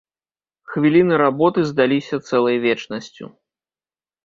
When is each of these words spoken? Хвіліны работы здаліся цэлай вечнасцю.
Хвіліны 0.71 1.15
работы 1.23 1.59
здаліся 1.73 2.15
цэлай 2.31 2.57
вечнасцю. 2.65 3.25